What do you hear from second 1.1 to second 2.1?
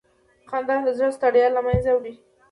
ستړیا له منځه